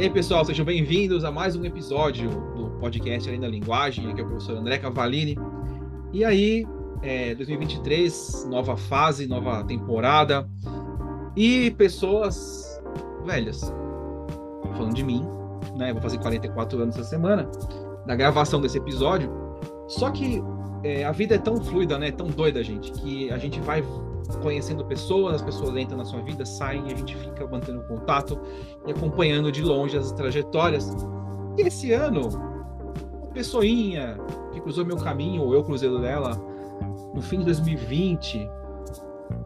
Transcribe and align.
E 0.00 0.04
aí, 0.04 0.08
pessoal, 0.08 0.42
sejam 0.46 0.64
bem-vindos 0.64 1.26
a 1.26 1.30
mais 1.30 1.54
um 1.54 1.62
episódio 1.62 2.30
do 2.56 2.70
podcast 2.80 3.28
Além 3.28 3.38
da 3.38 3.46
Linguagem. 3.46 4.10
Aqui 4.10 4.22
é 4.22 4.24
o 4.24 4.28
professor 4.28 4.56
André 4.56 4.78
Cavalini. 4.78 5.36
E 6.10 6.24
aí, 6.24 6.66
é, 7.02 7.34
2023, 7.34 8.46
nova 8.48 8.78
fase, 8.78 9.26
nova 9.26 9.62
temporada. 9.62 10.48
E 11.36 11.72
pessoas 11.72 12.82
velhas. 13.26 13.60
Falando 14.74 14.94
de 14.94 15.04
mim, 15.04 15.22
né? 15.76 15.92
Vou 15.92 16.00
fazer 16.00 16.16
44 16.16 16.80
anos 16.80 16.96
essa 16.96 17.04
semana, 17.04 17.46
da 18.06 18.16
gravação 18.16 18.58
desse 18.58 18.78
episódio. 18.78 19.30
Só 19.86 20.08
que 20.10 20.42
é, 20.82 21.04
a 21.04 21.12
vida 21.12 21.34
é 21.34 21.38
tão 21.38 21.62
fluida, 21.62 21.98
né? 21.98 22.10
Tão 22.10 22.28
doida, 22.28 22.64
gente, 22.64 22.90
que 22.90 23.30
a 23.30 23.36
gente 23.36 23.60
vai 23.60 23.84
conhecendo 24.36 24.84
pessoas, 24.84 25.36
as 25.36 25.42
pessoas 25.42 25.76
entram 25.76 25.98
na 25.98 26.04
sua 26.04 26.20
vida, 26.22 26.44
saem 26.44 26.84
a 26.86 26.96
gente 26.96 27.16
fica 27.16 27.46
mantendo 27.46 27.82
contato 27.84 28.38
e 28.86 28.90
acompanhando 28.90 29.50
de 29.50 29.62
longe 29.62 29.96
as 29.96 30.12
trajetórias. 30.12 30.94
E 31.58 31.62
esse 31.62 31.92
ano, 31.92 32.28
uma 33.22 33.32
pessoinha 33.32 34.18
que 34.52 34.60
cruzou 34.60 34.84
meu 34.84 34.96
caminho, 34.96 35.42
ou 35.42 35.54
eu 35.54 35.62
cruzei 35.62 35.90
dela, 36.00 36.40
no 37.14 37.20
fim 37.20 37.38
de 37.40 37.46
2020, 37.46 38.48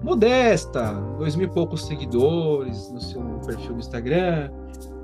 modesta, 0.02 0.92
dois 1.18 1.34
mil 1.34 1.46
e 1.46 1.50
poucos 1.50 1.86
seguidores 1.86 2.90
no 2.90 3.00
seu 3.00 3.22
perfil 3.46 3.72
no 3.72 3.78
Instagram, 3.78 4.50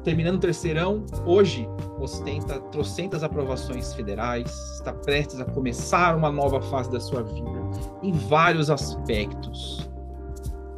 terminando 0.03 0.37
o 0.37 0.41
terceirão, 0.41 1.05
hoje 1.27 1.69
ostenta 1.99 2.59
trocentas 2.73 3.23
aprovações 3.23 3.93
federais, 3.93 4.51
está 4.75 4.93
prestes 4.93 5.41
a 5.41 5.45
começar 5.45 6.17
uma 6.17 6.31
nova 6.31 6.61
fase 6.63 6.91
da 6.91 7.01
sua 7.01 7.23
vida, 7.23 7.61
em 8.03 8.13
vários 8.13 8.71
aspectos. 8.71 9.89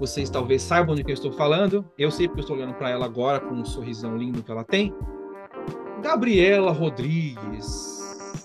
Vocês 0.01 0.29
talvez 0.29 0.63
saibam 0.63 0.97
de 0.97 1.05
que 1.05 1.13
eu 1.13 1.15
estou 1.15 1.33
falando, 1.33 1.85
eu 1.97 2.11
sei 2.11 2.27
porque 2.27 2.41
eu 2.41 2.43
estou 2.43 2.57
olhando 2.57 2.75
para 2.75 2.91
ela 2.91 3.05
agora 3.05 3.39
com 3.39 3.55
um 3.55 3.65
sorrisão 3.65 4.17
lindo 4.17 4.43
que 4.43 4.51
ela 4.51 4.65
tem. 4.65 4.93
Gabriela 6.03 6.73
Rodrigues, 6.73 7.65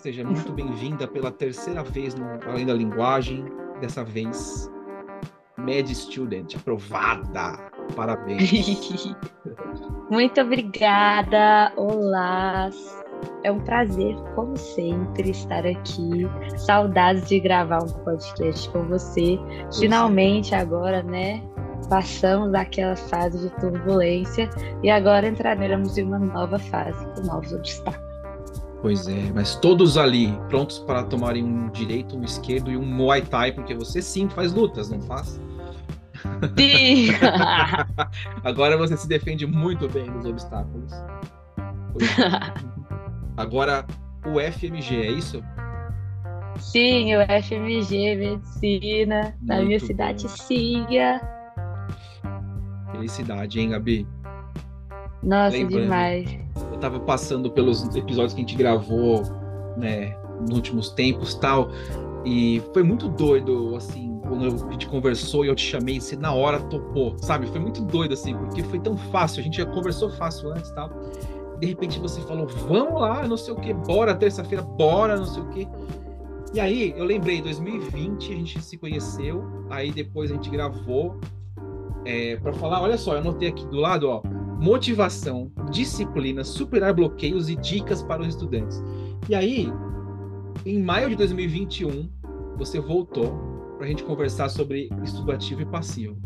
seja 0.02 0.24
muito 0.24 0.52
bem-vinda 0.52 1.08
pela 1.08 1.32
terceira 1.32 1.82
vez 1.82 2.14
no 2.14 2.26
Além 2.48 2.68
da 2.68 2.74
Linguagem, 2.74 3.44
dessa 3.82 4.04
vez 4.04 4.70
Med 5.58 5.94
Student, 5.96 6.56
aprovada. 6.56 7.77
Parabéns. 7.96 9.16
Muito 10.10 10.42
obrigada. 10.42 11.72
Olá. 11.76 12.70
É 13.44 13.52
um 13.52 13.60
prazer, 13.60 14.16
como 14.36 14.56
sempre, 14.58 15.32
estar 15.32 15.66
aqui. 15.66 16.28
Saudades 16.58 17.28
de 17.28 17.40
gravar 17.40 17.84
um 17.84 17.90
podcast 18.04 18.70
com 18.70 18.84
você. 18.88 19.40
Finalmente, 19.80 20.54
agora, 20.54 21.02
né? 21.04 21.42
Passamos 21.90 22.54
aquela 22.54 22.96
fase 22.96 23.38
de 23.40 23.56
turbulência 23.60 24.50
e 24.84 24.90
agora 24.90 25.28
entraremos 25.28 25.98
em 25.98 26.04
uma 26.04 26.20
nova 26.20 26.60
fase 26.60 27.06
com 27.16 27.22
novos 27.22 27.54
obstáculos. 27.54 28.08
Pois 28.82 29.08
é, 29.08 29.32
mas 29.34 29.56
todos 29.56 29.98
ali 29.98 30.32
prontos 30.50 30.80
para 30.80 31.04
tomarem 31.04 31.44
um 31.44 31.70
direito, 31.70 32.16
um 32.16 32.24
esquerdo 32.24 32.72
e 32.72 32.78
um 32.78 32.86
Muay 32.86 33.22
Thai, 33.24 33.52
porque 33.52 33.74
você 33.74 34.02
sim 34.02 34.30
faz 34.30 34.54
lutas, 34.54 34.90
não 34.90 35.02
faz? 35.02 35.40
Sim! 36.58 37.10
Agora 38.44 38.78
você 38.78 38.96
se 38.98 39.08
defende 39.08 39.46
muito 39.46 39.88
bem 39.90 40.10
nos 40.10 40.26
obstáculos. 40.26 40.92
Agora, 43.38 43.86
o 44.26 44.40
FMG, 44.40 45.02
é 45.02 45.12
isso? 45.12 45.44
Sim, 46.60 47.16
o 47.16 47.20
FMG 47.44 48.16
Medicina, 48.16 49.36
muito 49.40 49.46
na 49.46 49.62
minha 49.62 49.80
cidade 49.80 50.24
bom. 50.24 50.30
Cia. 50.30 51.22
Felicidade, 52.92 53.60
hein, 53.60 53.70
Gabi? 53.70 54.08
Nossa, 55.22 55.56
Lembrando, 55.56 55.84
demais. 55.84 56.40
Eu 56.72 56.78
tava 56.80 57.00
passando 57.00 57.52
pelos 57.52 57.96
episódios 57.96 58.34
que 58.34 58.42
a 58.42 58.46
gente 58.46 58.56
gravou, 58.56 59.24
né, 59.78 60.16
nos 60.42 60.56
últimos 60.56 60.90
tempos 60.90 61.36
tal, 61.36 61.70
e 62.26 62.62
foi 62.74 62.84
muito 62.84 63.08
doido, 63.08 63.76
assim, 63.76 64.17
quando 64.38 64.68
a 64.68 64.72
gente 64.72 64.88
conversou 64.88 65.44
e 65.44 65.48
eu 65.48 65.56
te 65.56 65.66
chamei, 65.66 66.00
você 66.00 66.16
na 66.16 66.34
hora 66.34 66.60
topou, 66.60 67.18
sabe? 67.20 67.48
Foi 67.48 67.60
muito 67.60 67.82
doido, 67.82 68.14
assim, 68.14 68.36
porque 68.36 68.64
foi 68.64 68.80
tão 68.80 68.96
fácil, 68.96 69.42
a 69.42 69.44
gente 69.44 69.58
já 69.58 69.66
conversou 69.66 70.10
fácil 70.12 70.52
antes 70.52 70.70
e 70.70 70.76
tal. 70.76 70.90
De 71.60 71.66
repente 71.66 72.00
você 72.00 72.22
falou, 72.22 72.48
vamos 72.48 73.02
lá, 73.02 73.28
não 73.28 73.38
sei 73.38 73.54
o 73.54 73.58
que, 73.58 73.74
bora, 73.74 74.14
terça-feira, 74.14 74.64
bora, 74.64 75.18
não 75.18 75.26
sei 75.26 75.42
o 75.42 75.48
que. 75.48 75.68
E 76.54 76.60
aí, 76.60 76.94
eu 76.96 77.04
lembrei, 77.04 77.42
2020 77.42 78.32
a 78.32 78.36
gente 78.36 78.62
se 78.62 78.78
conheceu, 78.78 79.44
aí 79.70 79.92
depois 79.92 80.32
a 80.32 80.36
gente 80.36 80.50
gravou 80.50 81.20
é, 82.06 82.38
para 82.38 82.54
falar, 82.54 82.82
olha 82.82 82.98
só, 82.98 83.14
eu 83.14 83.20
anotei 83.20 83.50
aqui 83.50 83.66
do 83.68 83.78
lado, 83.78 84.08
ó, 84.08 84.22
motivação, 84.60 85.52
disciplina, 85.72 86.44
superar 86.44 86.94
bloqueios 86.94 87.50
e 87.50 87.56
dicas 87.56 88.02
para 88.04 88.22
os 88.22 88.30
estudantes. 88.30 88.82
E 89.28 89.36
aí, 89.36 89.72
em 90.66 90.82
maio 90.82 91.10
de 91.10 91.16
2021, 91.16 92.10
você 92.58 92.80
voltou 92.80 93.57
para 93.78 93.86
a 93.86 93.90
gente 93.90 94.04
conversar 94.04 94.50
sobre 94.50 94.90
estudo 95.04 95.32
ativo 95.32 95.62
e 95.62 95.66
passivo. 95.66 96.18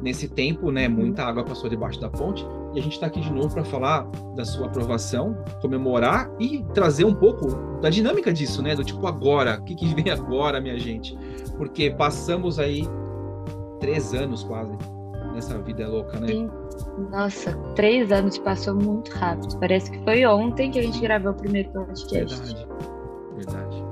Nesse 0.00 0.28
tempo, 0.28 0.70
né, 0.70 0.86
muita 0.86 1.24
água 1.24 1.42
passou 1.42 1.68
debaixo 1.68 2.00
da 2.00 2.08
ponte 2.08 2.46
e 2.74 2.78
a 2.78 2.82
gente 2.82 2.92
está 2.92 3.06
aqui 3.06 3.20
de 3.20 3.32
novo 3.32 3.52
para 3.52 3.64
falar 3.64 4.06
da 4.36 4.44
sua 4.44 4.66
aprovação, 4.66 5.36
comemorar 5.60 6.30
e 6.38 6.62
trazer 6.72 7.04
um 7.04 7.14
pouco 7.14 7.48
da 7.80 7.90
dinâmica 7.90 8.32
disso, 8.32 8.62
né, 8.62 8.76
do 8.76 8.84
tipo 8.84 9.04
agora, 9.06 9.58
o 9.60 9.64
que, 9.64 9.74
que 9.74 9.94
vem 9.94 10.10
agora, 10.12 10.60
minha 10.60 10.78
gente? 10.78 11.18
Porque 11.56 11.90
passamos 11.90 12.58
aí 12.60 12.86
três 13.80 14.14
anos 14.14 14.44
quase 14.44 14.76
nessa 15.34 15.58
vida 15.58 15.88
louca, 15.88 16.20
né? 16.20 16.28
Sim. 16.28 16.50
Nossa, 17.10 17.56
três 17.74 18.12
anos 18.12 18.38
passou 18.38 18.74
muito 18.74 19.10
rápido. 19.12 19.58
Parece 19.58 19.90
que 19.90 20.02
foi 20.04 20.24
ontem 20.26 20.70
que 20.70 20.78
a 20.78 20.82
gente 20.82 21.00
gravou 21.00 21.32
o 21.32 21.34
primeiro 21.34 21.70
podcast. 21.70 22.36
Verdade, 22.36 22.66
verdade. 23.36 23.84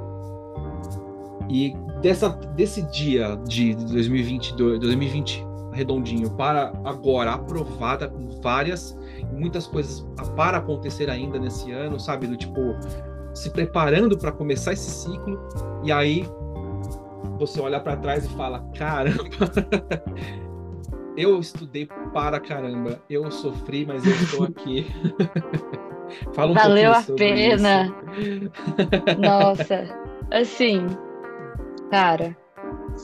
E 1.48 1.74
dessa, 2.00 2.28
desse 2.28 2.82
dia 2.82 3.36
de 3.46 3.74
2022, 3.74 4.78
2020 4.80 5.46
redondinho 5.72 6.30
para 6.30 6.72
agora 6.84 7.32
aprovada 7.32 8.08
com 8.08 8.28
várias 8.40 8.98
muitas 9.30 9.66
coisas 9.66 10.06
para 10.34 10.56
acontecer 10.56 11.10
ainda 11.10 11.38
nesse 11.38 11.70
ano, 11.70 12.00
sabe, 12.00 12.26
do 12.26 12.36
tipo 12.36 12.60
se 13.34 13.50
preparando 13.50 14.16
para 14.16 14.32
começar 14.32 14.72
esse 14.72 14.90
ciclo 14.90 15.38
e 15.84 15.92
aí 15.92 16.26
você 17.38 17.60
olha 17.60 17.78
para 17.78 17.96
trás 17.96 18.24
e 18.24 18.28
fala: 18.30 18.64
"Caramba, 18.74 19.24
eu 21.16 21.38
estudei 21.38 21.86
para 22.14 22.40
caramba, 22.40 22.98
eu 23.10 23.30
sofri, 23.30 23.84
mas 23.84 24.04
eu 24.06 24.12
estou 24.12 24.44
aqui". 24.44 24.86
Fala 26.32 26.52
um 26.52 26.54
Valeu 26.54 26.92
a 26.92 27.02
pena. 27.02 27.92
Nossa, 29.18 29.84
assim, 30.30 30.86
Cara, 31.90 32.36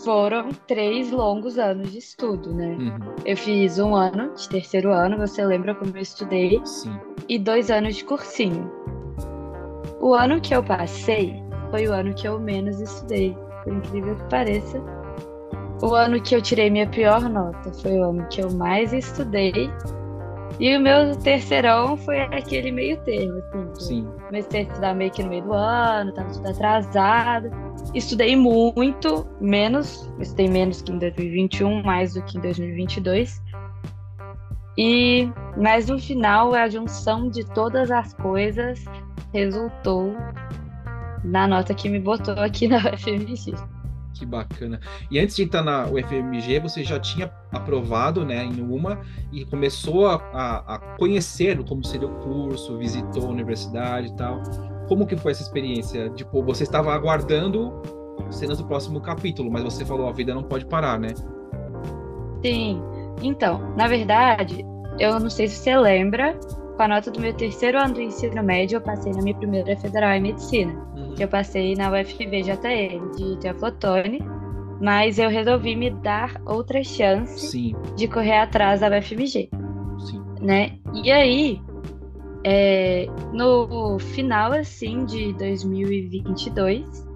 foram 0.04 0.50
três 0.66 1.10
longos 1.10 1.59
anos 1.59 1.93
de 1.93 1.98
estudo, 1.98 2.53
né? 2.53 2.76
Uhum. 2.78 2.98
Eu 3.25 3.37
fiz 3.37 3.78
um 3.78 3.94
ano 3.94 4.32
de 4.34 4.48
terceiro 4.48 4.93
ano, 4.93 5.19
você 5.19 5.44
lembra 5.44 5.75
como 5.75 5.97
eu 5.97 6.03
estudei? 6.03 6.60
Sim. 6.65 6.98
E 7.28 7.38
dois 7.38 7.70
anos 7.70 7.97
de 7.97 8.04
cursinho. 8.04 8.70
O 10.00 10.15
ano 10.15 10.41
que 10.41 10.54
eu 10.54 10.62
passei 10.62 11.43
foi 11.70 11.87
o 11.87 11.93
ano 11.93 12.12
que 12.15 12.26
eu 12.26 12.41
menos 12.41 12.81
estudei, 12.81 13.37
por 13.62 13.72
incrível 13.72 14.16
que 14.16 14.25
pareça. 14.25 14.82
O 15.82 15.94
ano 15.94 16.20
que 16.20 16.34
eu 16.34 16.43
tirei 16.43 16.70
minha 16.70 16.88
pior 16.88 17.28
nota 17.28 17.72
foi 17.72 17.99
o 17.99 18.04
ano 18.10 18.26
que 18.28 18.41
eu 18.41 18.50
mais 18.50 18.93
estudei 18.93 19.70
e 20.62 20.76
o 20.76 20.80
meu 20.80 21.16
terceirão 21.16 21.96
foi 21.96 22.20
aquele 22.20 22.70
meio 22.70 22.96
termo, 22.98 23.42
assim. 23.72 23.74
Sim. 23.80 24.08
Comecei 24.26 24.60
a 24.60 24.62
estudar 24.62 24.94
meio 24.94 25.10
que 25.10 25.20
no 25.20 25.28
meio 25.28 25.42
do 25.42 25.52
ano, 25.52 26.14
tava 26.14 26.32
tudo 26.32 26.48
atrasado. 26.48 27.50
Estudei 27.92 28.36
muito, 28.36 29.26
menos, 29.40 30.08
estudei 30.20 30.46
menos 30.46 30.81
que 30.81 30.92
em 30.92 30.98
2021, 30.98 31.82
mais 31.82 32.14
do 32.14 32.22
que 32.22 32.38
em 32.38 32.40
2022. 32.42 33.42
E, 34.78 35.28
mas 35.56 35.88
no 35.88 35.98
final, 35.98 36.54
a 36.54 36.69
junção 36.69 37.28
de 37.28 37.44
todas 37.44 37.90
as 37.90 38.14
coisas 38.14 38.84
resultou 39.34 40.14
na 41.25 41.48
nota 41.48 41.75
que 41.75 41.88
me 41.88 41.98
botou 41.98 42.34
aqui 42.34 42.69
na 42.69 42.78
UFMG. 42.94 43.52
Que 44.14 44.26
bacana. 44.26 44.81
E 45.11 45.19
antes 45.19 45.37
de 45.37 45.43
entrar 45.43 45.62
na 45.62 45.87
UFMG, 45.87 46.61
você 46.61 46.85
já 46.85 47.00
tinha 47.00 47.32
aprovado 47.50 48.25
né, 48.25 48.44
em 48.44 48.61
uma 48.61 49.00
e 49.32 49.44
começou 49.44 50.06
a, 50.06 50.14
a, 50.32 50.75
a 50.75 50.79
conhecer 50.99 51.62
como 51.64 51.85
seria 51.85 52.09
o 52.09 52.14
curso, 52.20 52.76
visitou 52.79 53.26
a 53.26 53.31
universidade 53.31 54.09
e 54.09 54.17
tal. 54.17 54.43
Como 54.88 55.06
que 55.06 55.17
foi 55.17 55.32
essa 55.32 55.43
experiência? 55.43 56.11
Tipo, 56.11 56.43
você 56.43 56.64
estava 56.64 56.93
aguardando 56.93 57.73
cenas 58.31 58.59
do 58.59 58.64
próximo 58.64 59.00
capítulo, 59.00 59.50
mas 59.50 59.62
você 59.62 59.85
falou 59.85 60.09
a 60.09 60.12
vida 60.12 60.35
não 60.35 60.43
pode 60.43 60.67
parar, 60.67 60.99
né? 60.99 61.09
Sim. 62.44 62.82
Então, 63.23 63.75
na 63.76 63.87
verdade, 63.88 64.64
eu 64.99 65.19
não 65.19 65.31
sei 65.31 65.49
se 65.49 65.56
você 65.56 65.76
lembra, 65.76 66.38
com 66.76 66.82
a 66.82 66.88
nota 66.88 67.11
do 67.11 67.20
meu 67.20 67.32
terceiro 67.32 67.79
ano 67.79 67.94
do 67.94 68.00
ensino 68.00 68.43
médio, 68.43 68.76
eu 68.76 68.81
passei 68.81 69.12
na 69.12 69.23
minha 69.23 69.37
primeira 69.37 69.76
federal 69.76 70.11
em 70.12 70.23
medicina. 70.23 70.73
Que 71.17 71.25
eu 71.25 71.29
passei 71.29 71.75
na 71.75 71.91
UFV 71.91 72.43
JTL 72.43 73.11
de 73.17 73.38
Teoflotone, 73.41 74.20
mas 74.81 75.19
eu 75.19 75.29
resolvi 75.29 75.76
me 75.76 75.91
dar 75.91 76.41
outra 76.47 76.82
chance 76.82 77.50
Sim. 77.50 77.75
de 77.97 78.09
correr 78.09 78.38
atrás 78.38 78.81
da 78.81 78.88
UFMG. 78.88 79.49
Sim. 79.99 80.23
Né? 80.41 80.79
E 81.05 81.11
aí, 81.11 81.61
é, 82.44 83.06
no 83.32 83.99
final, 83.99 84.53
assim, 84.53 85.05
de 85.05 85.32
2022, 85.35 87.06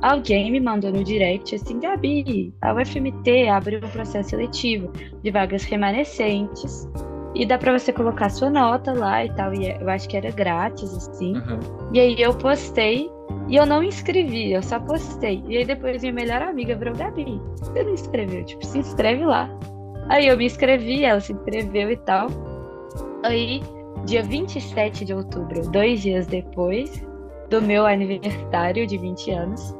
alguém 0.00 0.52
me 0.52 0.60
mandou 0.60 0.92
no 0.92 1.02
direct 1.02 1.54
assim, 1.54 1.80
Gabi, 1.80 2.54
a 2.62 2.72
UFMT 2.74 3.48
abriu 3.48 3.80
um 3.84 3.90
processo 3.90 4.30
seletivo 4.30 4.92
de 5.22 5.30
vagas 5.30 5.64
remanescentes 5.64 6.88
e 7.34 7.44
dá 7.44 7.58
para 7.58 7.78
você 7.78 7.92
colocar 7.92 8.30
sua 8.30 8.48
nota 8.48 8.92
lá 8.92 9.24
e 9.24 9.32
tal. 9.34 9.52
E 9.52 9.68
eu 9.68 9.88
acho 9.90 10.08
que 10.08 10.16
era 10.16 10.30
grátis, 10.30 10.92
assim. 10.94 11.36
Uhum. 11.36 11.90
E 11.92 12.00
aí 12.00 12.16
eu 12.20 12.32
postei 12.34 13.10
e 13.48 13.56
eu 13.56 13.66
não 13.66 13.82
inscrevi, 13.82 14.52
eu 14.52 14.62
só 14.62 14.78
postei. 14.80 15.42
E 15.48 15.58
aí 15.58 15.64
depois 15.64 16.02
minha 16.02 16.12
melhor 16.12 16.42
amiga 16.42 16.74
virou 16.74 16.94
Gabi. 16.94 17.40
Você 17.56 17.82
não 17.82 17.92
inscreveu? 17.92 18.44
Tipo, 18.44 18.64
se 18.64 18.78
inscreve 18.78 19.24
lá. 19.24 19.48
Aí 20.08 20.26
eu 20.28 20.36
me 20.36 20.46
inscrevi, 20.46 21.04
ela 21.04 21.20
se 21.20 21.32
inscreveu 21.32 21.90
e 21.90 21.96
tal. 21.98 22.28
Aí, 23.22 23.62
dia 24.04 24.22
27 24.22 25.04
de 25.04 25.14
outubro, 25.14 25.68
dois 25.70 26.00
dias 26.00 26.26
depois 26.26 27.04
do 27.50 27.60
meu 27.62 27.86
aniversário 27.86 28.86
de 28.86 28.98
20 28.98 29.30
anos, 29.30 29.74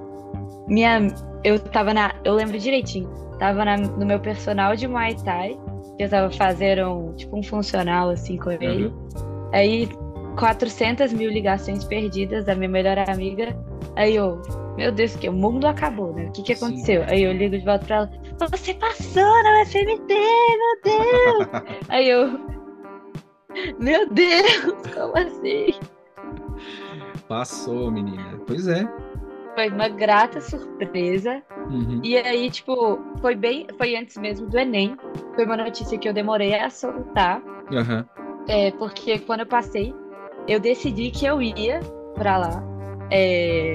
minha. 0.69 1.07
Eu 1.45 1.59
tava 1.59 1.95
na. 1.95 2.13
Eu 2.25 2.35
lembro 2.35 2.59
direitinho. 2.59 3.09
Tava 3.39 3.65
na, 3.65 3.77
no 3.77 4.05
meu 4.07 4.19
personal 4.19 4.75
de 4.75 4.89
Muay 4.89 5.15
Thai 5.15 5.57
eu 5.99 6.09
tava 6.09 6.31
fazendo 6.31 7.15
tipo 7.17 7.39
um 7.39 7.43
funcional 7.43 8.11
assim 8.11 8.37
com 8.37 8.51
ele. 8.51 8.87
Uhum. 8.87 9.51
Aí 9.53 9.89
400 10.37 11.13
mil 11.13 11.31
ligações 11.31 11.85
perdidas 11.85 12.45
da 12.45 12.55
minha 12.55 12.69
melhor 12.69 12.99
amiga. 12.99 13.57
Aí 13.97 14.17
eu, 14.17 14.41
meu 14.77 14.93
Deus, 14.93 15.17
que 15.17 15.29
o 15.29 15.33
mundo 15.33 15.67
acabou, 15.67 16.13
né? 16.13 16.27
O 16.27 16.33
que 16.33 16.43
que 16.43 16.53
aconteceu? 16.53 17.03
Sim. 17.03 17.11
Aí 17.11 17.23
eu 17.23 17.33
ligo 17.33 17.59
de 17.59 17.65
volta 17.65 17.85
pra 17.87 17.97
ela, 17.97 18.11
você 18.51 18.75
passou 18.75 19.43
na 19.43 19.63
UFMT, 19.63 20.15
meu 20.15 20.81
Deus! 20.85 21.65
Aí 21.89 22.09
eu, 22.09 22.39
meu 23.79 24.09
Deus, 24.11 24.75
como 24.95 25.17
assim? 25.17 25.69
Passou, 27.29 27.91
menina. 27.91 28.39
Pois 28.47 28.69
é. 28.69 28.87
Foi 29.55 29.71
uma 29.71 29.89
grata 29.89 30.41
surpresa. 30.41 31.43
Uhum. 31.71 32.01
E 32.05 32.17
aí, 32.17 32.51
tipo, 32.51 32.99
foi 33.21 33.35
bem. 33.35 33.67
Foi 33.79 33.97
antes 33.97 34.17
mesmo 34.19 34.47
do 34.49 34.59
Enem. 34.59 34.97
Foi 35.35 35.47
uma 35.47 35.57
notícia 35.57 35.99
que 35.99 36.09
eu 36.09 36.13
demorei 36.13 36.55
a 36.55 36.69
soltar. 36.69 37.43
Uhum. 37.73 38.05
É, 38.49 38.71
porque 38.73 39.19
quando 39.21 39.41
eu 39.41 39.47
passei, 39.47 39.95
eu 40.47 40.61
decidi 40.61 41.11
que 41.11 41.27
eu 41.27 41.41
ia 41.43 41.81
pra 42.15 42.39
lá. 42.39 42.63
É, 43.11 43.75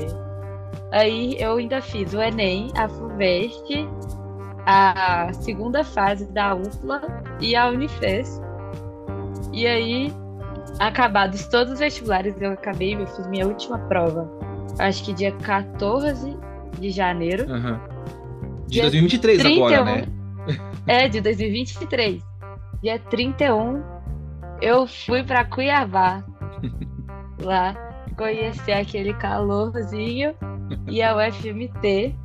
aí 0.91 1.35
eu 1.39 1.57
ainda 1.57 1.81
fiz 1.81 2.13
o 2.13 2.21
Enem, 2.21 2.71
a 2.75 2.87
FUVEST, 2.87 3.87
a 4.65 5.31
segunda 5.33 5.83
fase 5.83 6.25
da 6.31 6.55
UFLA 6.55 7.01
e 7.39 7.55
a 7.55 7.69
Unifes. 7.69 8.41
E 9.53 9.67
aí, 9.67 10.13
acabados 10.79 11.47
todos 11.47 11.73
os 11.73 11.79
vestibulares, 11.79 12.39
eu 12.39 12.51
acabei, 12.51 12.95
eu 12.95 13.07
fiz 13.07 13.27
minha 13.27 13.47
última 13.47 13.77
prova. 13.77 14.29
Acho 14.79 15.03
que 15.03 15.13
dia 15.13 15.31
14 15.31 16.37
de 16.79 16.89
janeiro. 16.89 17.51
Uhum. 17.51 17.79
De 18.67 18.81
2023 18.81 19.39
31, 19.39 19.65
agora, 19.65 19.83
né? 19.83 20.03
É, 20.87 21.07
de 21.07 21.21
2023. 21.21 22.23
Dia 22.81 22.97
31, 22.97 23.83
eu 24.61 24.87
fui 24.87 25.23
para 25.23 25.45
Cuiabá. 25.45 26.23
Lá 27.41 27.75
conhecer 28.17 28.73
aquele 28.73 29.13
calorzinho 29.13 30.35
e 30.87 31.01
a 31.01 31.15
UFMT. 31.15 32.15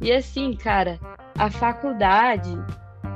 E 0.00 0.12
assim, 0.12 0.54
cara, 0.54 0.98
a 1.38 1.50
faculdade 1.50 2.56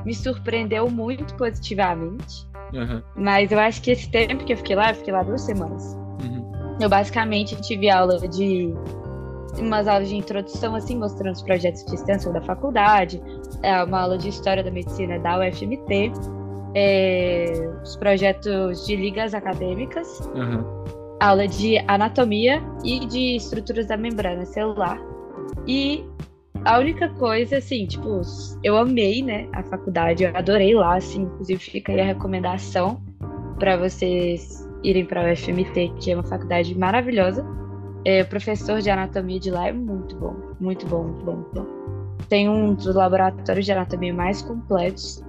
me 0.04 0.14
surpreendeu 0.14 0.90
muito 0.90 1.34
positivamente. 1.34 2.46
Uhum. 2.72 3.02
Mas 3.16 3.52
eu 3.52 3.58
acho 3.58 3.80
que 3.80 3.90
esse 3.90 4.10
tempo 4.10 4.44
que 4.44 4.52
eu 4.52 4.56
fiquei 4.56 4.76
lá, 4.76 4.90
eu 4.90 4.94
fiquei 4.96 5.12
lá 5.12 5.22
duas 5.22 5.42
semanas. 5.42 5.96
Uhum. 6.22 6.78
Eu 6.80 6.88
basicamente 6.88 7.60
tive 7.62 7.88
aula 7.88 8.18
de 8.28 8.74
umas 9.58 9.86
aulas 9.86 10.08
de 10.08 10.16
introdução, 10.16 10.74
assim, 10.74 10.98
mostrando 10.98 11.34
os 11.34 11.42
projetos 11.42 11.84
de 11.84 11.94
extensão 11.94 12.32
da 12.32 12.40
faculdade, 12.40 13.22
é, 13.62 13.82
uma 13.84 14.00
aula 14.00 14.18
de 14.18 14.28
história 14.28 14.64
da 14.64 14.70
medicina 14.70 15.18
da 15.20 15.38
UFMT, 15.38 16.12
é, 16.74 17.70
os 17.82 17.94
projetos 17.96 18.84
de 18.84 18.96
ligas 18.96 19.32
acadêmicas, 19.32 20.20
uhum. 20.34 20.84
Aula 21.20 21.46
de 21.46 21.78
anatomia 21.88 22.62
e 22.84 23.06
de 23.06 23.36
estruturas 23.36 23.86
da 23.86 23.96
membrana 23.96 24.44
celular. 24.44 25.00
E 25.66 26.04
a 26.64 26.78
única 26.78 27.08
coisa, 27.10 27.58
assim, 27.58 27.86
tipo, 27.86 28.20
eu 28.62 28.76
amei, 28.76 29.22
né, 29.22 29.48
a 29.52 29.62
faculdade, 29.62 30.24
eu 30.24 30.36
adorei 30.36 30.74
lá, 30.74 30.96
assim, 30.96 31.22
inclusive 31.22 31.60
fica 31.60 31.92
aí 31.92 32.00
a 32.00 32.04
recomendação 32.04 33.02
para 33.58 33.76
vocês 33.76 34.66
irem 34.82 35.04
para 35.04 35.28
a 35.28 35.32
UFMT, 35.32 35.92
que 36.00 36.10
é 36.10 36.14
uma 36.14 36.24
faculdade 36.24 36.76
maravilhosa. 36.76 37.44
É, 38.04 38.22
o 38.22 38.26
professor 38.26 38.80
de 38.80 38.90
anatomia 38.90 39.40
de 39.40 39.50
lá 39.50 39.68
é 39.68 39.72
muito 39.72 40.16
bom, 40.16 40.36
muito 40.60 40.86
bom, 40.86 41.04
muito 41.04 41.24
bom, 41.24 41.36
muito 41.36 41.54
bom. 41.54 41.66
Tem 42.28 42.48
um 42.48 42.74
dos 42.74 42.94
laboratórios 42.94 43.64
de 43.64 43.72
anatomia 43.72 44.12
mais 44.12 44.42
completos 44.42 45.22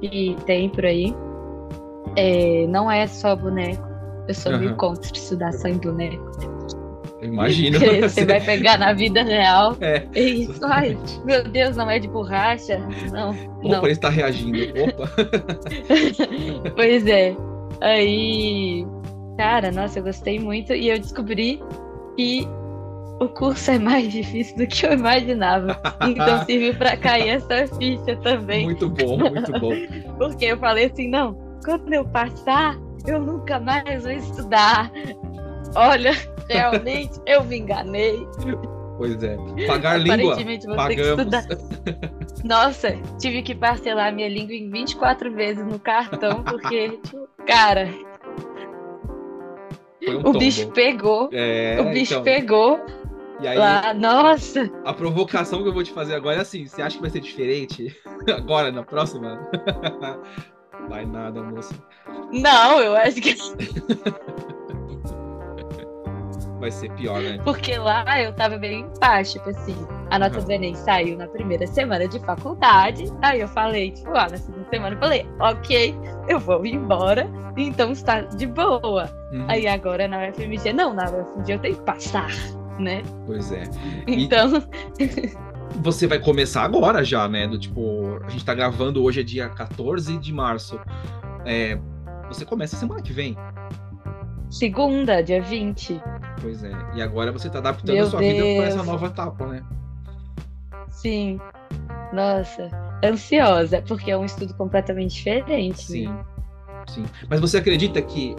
que 0.00 0.36
tem 0.46 0.68
por 0.68 0.84
aí. 0.84 1.14
É, 2.16 2.66
não 2.68 2.90
é 2.90 3.06
só 3.06 3.34
boneco. 3.34 3.91
Eu 4.28 4.34
sou 4.34 4.52
uhum. 4.52 4.58
meio 4.58 4.76
contra 4.76 5.10
estudar 5.12 5.52
só 5.52 5.68
em 5.68 5.78
boneco. 5.78 6.30
Imagina. 7.22 7.78
Você 8.02 8.24
vai 8.24 8.40
pegar 8.40 8.78
na 8.78 8.92
vida 8.92 9.22
real. 9.22 9.76
É. 9.80 10.06
é 10.14 10.20
isso. 10.20 10.60
Ai, 10.64 10.98
meu 11.24 11.44
Deus, 11.44 11.76
não 11.76 11.88
é 11.88 11.98
de 11.98 12.08
borracha? 12.08 12.78
Não. 13.12 13.30
Opa, 13.30 13.68
não. 13.68 13.82
ele 13.84 13.92
está 13.92 14.08
reagindo. 14.08 14.58
Opa. 14.82 15.10
pois 16.74 17.06
é. 17.06 17.36
Aí, 17.80 18.84
cara, 19.36 19.70
nossa, 19.70 20.00
eu 20.00 20.02
gostei 20.02 20.38
muito. 20.40 20.72
E 20.72 20.88
eu 20.88 20.98
descobri 20.98 21.62
que 22.16 22.46
o 23.20 23.28
curso 23.28 23.70
é 23.70 23.78
mais 23.78 24.10
difícil 24.10 24.56
do 24.56 24.66
que 24.66 24.84
eu 24.84 24.92
imaginava. 24.92 25.80
Então 26.08 26.42
serviu 26.46 26.74
para 26.74 26.96
cair 26.96 27.28
essa 27.28 27.68
ficha 27.76 28.16
também. 28.16 28.64
Muito 28.64 28.88
bom, 28.88 29.16
muito 29.16 29.52
bom. 29.60 29.72
Porque 30.18 30.46
eu 30.46 30.58
falei 30.58 30.86
assim, 30.86 31.08
não, 31.08 31.34
quando 31.64 31.92
eu 31.92 32.04
passar, 32.04 32.76
eu 33.06 33.20
nunca 33.20 33.58
mais 33.60 34.02
vou 34.02 34.12
estudar. 34.12 34.90
Olha, 35.74 36.12
realmente 36.48 37.20
eu 37.26 37.44
me 37.44 37.58
enganei. 37.58 38.26
Pois 38.98 39.22
é. 39.22 39.36
Pagar 39.66 39.98
língua. 39.98 40.36
vou 40.36 40.76
Pagamos. 40.76 40.86
ter 40.86 40.96
que 40.96 41.02
estudar. 41.02 41.44
Nossa, 42.44 42.96
tive 43.18 43.42
que 43.42 43.54
parcelar 43.54 44.12
minha 44.12 44.28
língua 44.28 44.54
em 44.54 44.70
24 44.70 45.32
vezes 45.32 45.64
no 45.64 45.78
cartão, 45.78 46.42
porque, 46.42 46.98
tipo, 47.02 47.28
cara, 47.46 47.88
um 50.08 50.18
o 50.18 50.22
tombo. 50.22 50.38
bicho 50.38 50.68
pegou. 50.70 51.28
É, 51.32 51.80
o 51.80 51.90
bicho 51.90 52.14
então... 52.14 52.24
pegou. 52.24 52.80
E 53.40 53.48
aí, 53.48 53.58
lá, 53.58 53.92
nossa! 53.92 54.70
A 54.84 54.92
provocação 54.92 55.62
que 55.62 55.68
eu 55.68 55.72
vou 55.72 55.82
te 55.82 55.92
fazer 55.92 56.14
agora 56.14 56.38
é 56.38 56.40
assim: 56.40 56.66
você 56.66 56.80
acha 56.80 56.96
que 56.96 57.02
vai 57.02 57.10
ser 57.10 57.20
diferente? 57.20 57.96
Agora, 58.36 58.70
na 58.70 58.84
próxima? 58.84 59.50
Vai 60.92 61.06
nada, 61.06 61.42
moça. 61.42 61.74
Não, 62.30 62.78
eu 62.78 62.94
acho 62.94 63.18
que. 63.18 63.34
vai 66.60 66.70
ser 66.70 66.92
pior, 66.92 67.22
né? 67.22 67.38
Porque 67.42 67.78
lá 67.78 68.20
eu 68.20 68.34
tava 68.34 68.58
bem 68.58 68.86
baixo, 69.00 69.32
tipo 69.32 69.48
assim, 69.48 69.74
a 70.10 70.18
nota 70.18 70.38
uhum. 70.38 70.44
do 70.44 70.52
Enem 70.52 70.74
saiu 70.74 71.16
na 71.16 71.26
primeira 71.26 71.66
semana 71.66 72.06
de 72.06 72.20
faculdade, 72.20 73.10
aí 73.22 73.40
eu 73.40 73.48
falei, 73.48 73.92
tipo, 73.92 74.10
ah, 74.10 74.28
na 74.30 74.36
segunda 74.36 74.68
semana 74.68 74.94
eu 74.94 75.00
falei, 75.00 75.26
ok, 75.40 75.94
eu 76.28 76.38
vou 76.38 76.66
embora, 76.66 77.26
então 77.56 77.92
está 77.92 78.20
de 78.20 78.46
boa. 78.46 79.08
Uhum. 79.32 79.46
Aí 79.48 79.66
agora 79.66 80.06
na 80.06 80.28
UFMG, 80.28 80.74
não, 80.74 80.92
na 80.92 81.04
UFMG 81.04 81.54
eu 81.54 81.58
tenho 81.58 81.74
que 81.74 81.82
passar, 81.84 82.30
né? 82.78 83.02
Pois 83.26 83.50
é. 83.50 83.62
Então... 84.06 84.62
você 85.80 86.06
vai 86.06 86.18
começar 86.18 86.62
agora 86.62 87.04
já, 87.04 87.28
né? 87.28 87.46
Do 87.46 87.58
tipo, 87.58 88.18
a 88.24 88.28
gente 88.28 88.44
tá 88.44 88.54
gravando 88.54 89.02
hoje 89.02 89.20
é 89.20 89.22
dia 89.22 89.48
14 89.48 90.18
de 90.18 90.32
março. 90.32 90.78
É, 91.44 91.78
você 92.28 92.44
começa 92.44 92.76
semana 92.76 93.02
que 93.02 93.12
vem. 93.12 93.36
Segunda, 94.50 95.22
dia 95.22 95.40
20. 95.40 96.00
Pois 96.40 96.62
é. 96.62 96.72
E 96.94 97.02
agora 97.02 97.32
você 97.32 97.48
tá 97.48 97.58
adaptando 97.58 97.94
Meu 97.94 98.06
a 98.06 98.10
sua 98.10 98.20
Deus. 98.20 98.32
vida 98.32 98.56
para 98.56 98.68
essa 98.68 98.82
nova 98.82 99.06
etapa, 99.06 99.46
né? 99.46 99.62
Sim. 100.88 101.40
Nossa, 102.12 102.68
ansiosa, 103.02 103.82
porque 103.82 104.10
é 104.10 104.16
um 104.16 104.24
estudo 104.24 104.54
completamente 104.54 105.14
diferente. 105.14 105.82
Sim. 105.82 106.08
Né? 106.08 106.24
Sim. 106.88 107.04
Mas 107.28 107.40
você 107.40 107.58
acredita 107.58 108.02
que 108.02 108.36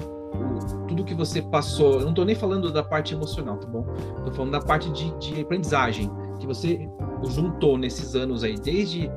tudo 0.88 1.04
que 1.04 1.16
você 1.16 1.42
passou, 1.42 2.00
eu 2.00 2.06
não 2.06 2.13
tô 2.13 2.24
nem 2.24 2.36
falando 2.36 2.72
da 2.72 2.84
parte 2.84 3.13
emocional, 3.13 3.58
tá 3.58 3.68
bom? 3.68 3.84
Tô 4.24 4.32
falando 4.32 4.52
da 4.52 4.62
parte 4.62 4.92
de, 4.92 5.12
de 5.18 5.42
aprendizagem 5.42 6.12
que 6.40 6.48
você 6.48 6.90
juntou 7.30 7.78
nesses 7.78 8.16
anos 8.16 8.44
aí, 8.44 8.56
desde 8.58 9.10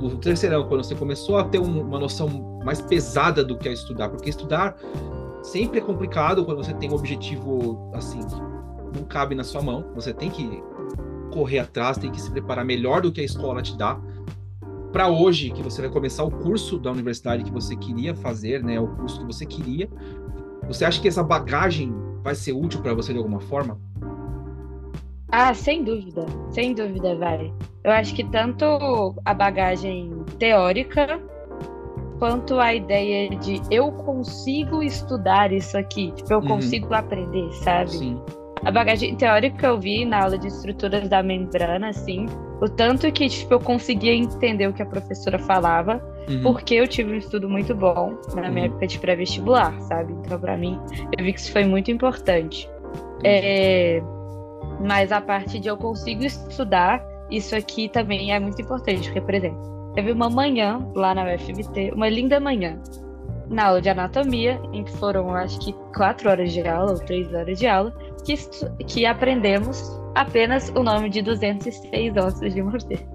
o 0.00 0.10
terceirão, 0.16 0.66
quando 0.66 0.82
você 0.82 0.94
começou 0.94 1.38
a 1.38 1.44
ter 1.44 1.58
um, 1.58 1.80
uma 1.80 1.98
noção 1.98 2.60
mais 2.64 2.80
pesada 2.80 3.44
do 3.44 3.56
que 3.56 3.68
é 3.68 3.72
estudar, 3.72 4.08
porque 4.08 4.30
estudar 4.30 4.76
sempre 5.42 5.78
é 5.78 5.82
complicado 5.82 6.44
quando 6.44 6.58
você 6.64 6.72
tem 6.74 6.90
um 6.90 6.94
objetivo 6.94 7.90
assim, 7.94 8.20
não 8.94 9.04
cabe 9.04 9.34
na 9.34 9.44
sua 9.44 9.62
mão. 9.62 9.84
Você 9.94 10.12
tem 10.12 10.30
que 10.30 10.62
correr 11.32 11.60
atrás, 11.60 11.98
tem 11.98 12.10
que 12.10 12.20
se 12.20 12.30
preparar 12.30 12.64
melhor 12.64 13.00
do 13.00 13.10
que 13.10 13.20
a 13.20 13.24
escola 13.24 13.62
te 13.62 13.76
dá. 13.76 14.00
Para 14.92 15.08
hoje, 15.08 15.50
que 15.50 15.62
você 15.62 15.80
vai 15.80 15.90
começar 15.90 16.22
o 16.22 16.30
curso 16.30 16.78
da 16.78 16.90
universidade 16.90 17.44
que 17.44 17.50
você 17.50 17.74
queria 17.74 18.14
fazer, 18.14 18.62
né, 18.62 18.78
o 18.78 18.88
curso 18.88 19.20
que 19.20 19.26
você 19.26 19.46
queria, 19.46 19.88
Você 20.68 20.84
acha 20.84 21.00
que 21.00 21.08
essa 21.08 21.24
bagagem 21.24 21.92
vai 22.22 22.34
ser 22.34 22.52
útil 22.52 22.80
para 22.80 22.94
você 22.94 23.12
de 23.12 23.18
alguma 23.18 23.40
forma? 23.40 23.78
Ah, 25.32 25.54
sem 25.54 25.82
dúvida, 25.82 26.26
sem 26.50 26.74
dúvida 26.74 27.16
vai. 27.16 27.50
Eu 27.82 27.90
acho 27.90 28.14
que 28.14 28.22
tanto 28.22 29.14
a 29.24 29.32
bagagem 29.32 30.12
teórica 30.38 31.18
quanto 32.18 32.60
a 32.60 32.74
ideia 32.74 33.30
de 33.30 33.60
eu 33.70 33.90
consigo 33.90 34.82
estudar 34.82 35.50
isso 35.50 35.76
aqui, 35.76 36.12
tipo, 36.12 36.32
eu 36.32 36.38
uhum. 36.38 36.48
consigo 36.48 36.92
aprender, 36.94 37.50
sabe? 37.54 37.90
Sim. 37.90 38.20
A 38.62 38.70
bagagem 38.70 39.16
teórica 39.16 39.66
eu 39.66 39.80
vi 39.80 40.04
na 40.04 40.22
aula 40.22 40.38
de 40.38 40.46
estruturas 40.46 41.08
da 41.08 41.20
membrana, 41.22 41.88
assim, 41.88 42.26
o 42.60 42.68
tanto 42.68 43.10
que 43.10 43.28
tipo, 43.28 43.54
eu 43.54 43.58
conseguia 43.58 44.14
entender 44.14 44.68
o 44.68 44.72
que 44.72 44.82
a 44.82 44.86
professora 44.86 45.38
falava, 45.38 46.00
uhum. 46.28 46.42
porque 46.42 46.74
eu 46.74 46.86
tive 46.86 47.10
um 47.10 47.16
estudo 47.16 47.48
muito 47.48 47.74
bom 47.74 48.16
na 48.36 48.48
minha 48.50 48.66
uhum. 48.66 48.72
época 48.72 48.86
de 48.86 48.98
pré-vestibular, 49.00 49.80
sabe? 49.80 50.12
Então, 50.12 50.38
para 50.38 50.56
mim, 50.56 50.78
eu 51.18 51.24
vi 51.24 51.32
que 51.32 51.40
isso 51.40 51.50
foi 51.50 51.64
muito 51.64 51.90
importante. 51.90 52.70
É... 53.24 54.00
Mas 54.82 55.12
a 55.12 55.20
parte 55.20 55.58
de 55.58 55.68
eu 55.68 55.76
consigo 55.76 56.24
estudar, 56.24 57.02
isso 57.30 57.54
aqui 57.54 57.88
também 57.88 58.32
é 58.32 58.40
muito 58.40 58.60
importante, 58.60 59.04
porque, 59.04 59.20
por 59.20 59.34
exemplo, 59.34 59.92
teve 59.94 60.12
uma 60.12 60.28
manhã 60.28 60.86
lá 60.94 61.14
na 61.14 61.24
UFMT, 61.24 61.92
uma 61.94 62.08
linda 62.08 62.40
manhã, 62.40 62.80
na 63.48 63.66
aula 63.66 63.80
de 63.80 63.88
anatomia, 63.88 64.60
em 64.72 64.84
que 64.84 64.92
foram, 64.92 65.34
acho 65.34 65.58
que, 65.60 65.72
quatro 65.94 66.30
horas 66.30 66.52
de 66.52 66.66
aula 66.66 66.92
ou 66.92 66.98
três 66.98 67.32
horas 67.32 67.58
de 67.58 67.66
aula, 67.66 67.92
que, 68.24 68.34
que 68.86 69.06
aprendemos 69.06 70.00
apenas 70.14 70.70
o 70.70 70.82
nome 70.82 71.08
de 71.08 71.22
206 71.22 72.16
ossos 72.16 72.54
de 72.54 72.62
morder. 72.62 73.00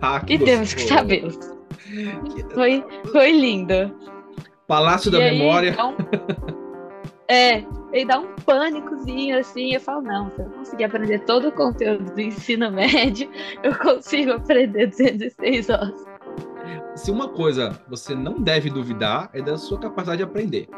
Ah, 0.00 0.22
e 0.28 0.38
temos 0.38 0.72
que 0.72 0.82
sabê-los. 0.82 1.36
Foi, 2.54 2.82
foi 3.10 3.32
lindo. 3.32 3.94
Palácio 4.66 5.08
e 5.08 5.12
da 5.12 5.18
aí, 5.18 5.38
Memória. 5.38 5.76
Um, 5.84 5.94
é, 7.28 7.62
e 7.92 8.04
dá 8.04 8.20
um 8.20 8.34
pânicozinho 8.44 9.38
assim. 9.38 9.74
Eu 9.74 9.80
falo, 9.80 10.02
não, 10.02 10.30
se 10.30 10.40
eu 10.40 10.46
conseguir 10.46 10.84
aprender 10.84 11.20
todo 11.20 11.48
o 11.48 11.52
conteúdo 11.52 12.12
do 12.12 12.20
ensino 12.20 12.70
médio, 12.72 13.30
eu 13.62 13.76
consigo 13.78 14.32
aprender 14.32 14.86
206 14.88 15.68
ossos. 15.68 16.12
Se 16.94 17.10
uma 17.10 17.28
coisa 17.28 17.80
você 17.88 18.14
não 18.14 18.40
deve 18.40 18.70
duvidar 18.70 19.30
é 19.32 19.40
da 19.40 19.56
sua 19.56 19.78
capacidade 19.78 20.18
de 20.18 20.24
aprender 20.24 20.68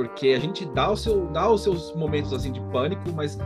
porque 0.00 0.28
a 0.28 0.38
gente 0.38 0.64
dá, 0.64 0.90
o 0.90 0.96
seu, 0.96 1.26
dá 1.26 1.50
os 1.50 1.62
seus 1.62 1.94
momentos 1.94 2.32
assim 2.32 2.52
de 2.52 2.60
pânico, 2.72 3.02
mas 3.14 3.38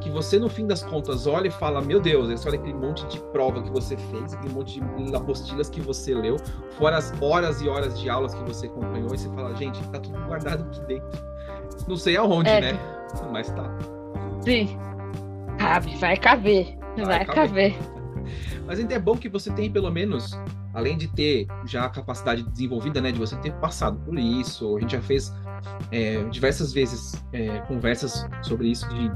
que 0.00 0.08
você 0.08 0.38
no 0.38 0.48
fim 0.48 0.66
das 0.66 0.82
contas 0.82 1.26
olha 1.26 1.48
e 1.48 1.50
fala, 1.50 1.82
meu 1.82 2.00
Deus, 2.00 2.46
olha 2.46 2.58
aquele 2.58 2.72
monte 2.72 3.06
de 3.08 3.20
prova 3.24 3.62
que 3.62 3.70
você 3.70 3.94
fez, 3.94 4.32
aquele 4.32 4.54
monte 4.54 4.80
de 4.80 5.14
apostilas 5.14 5.68
que 5.68 5.82
você 5.82 6.14
leu, 6.14 6.36
fora 6.78 6.96
as 6.96 7.12
horas 7.20 7.60
e 7.60 7.68
horas 7.68 8.00
de 8.00 8.08
aulas 8.08 8.34
que 8.34 8.42
você 8.44 8.68
acompanhou, 8.68 9.14
e 9.14 9.18
você 9.18 9.28
fala, 9.34 9.54
gente, 9.56 9.86
tá 9.88 10.00
tudo 10.00 10.18
guardado 10.26 10.64
aqui 10.64 10.80
dentro. 10.86 11.37
Não 11.86 11.96
sei 11.96 12.16
aonde, 12.16 12.50
é. 12.50 12.60
né? 12.60 12.78
Mas 13.32 13.50
tá. 13.50 13.64
Sim. 14.42 14.78
Cabe, 15.58 15.96
vai 15.96 16.16
caber. 16.16 16.78
Vai, 16.96 17.04
vai 17.04 17.24
caber. 17.24 17.72
caber. 17.74 17.98
Mas 18.66 18.78
ainda 18.78 18.94
é 18.94 18.98
bom 18.98 19.16
que 19.16 19.28
você 19.28 19.50
tem 19.50 19.70
pelo 19.70 19.90
menos, 19.90 20.38
além 20.74 20.96
de 20.96 21.08
ter 21.08 21.46
já 21.64 21.86
a 21.86 21.88
capacidade 21.88 22.42
desenvolvida, 22.42 23.00
né, 23.00 23.10
de 23.10 23.18
você 23.18 23.34
ter 23.36 23.52
passado 23.54 23.98
por 24.04 24.18
isso, 24.18 24.76
a 24.76 24.80
gente 24.80 24.92
já 24.92 25.00
fez 25.00 25.32
é, 25.90 26.22
diversas 26.24 26.72
vezes 26.72 27.14
é, 27.32 27.60
conversas 27.60 28.26
sobre 28.42 28.68
isso 28.68 28.86
de 28.90 29.10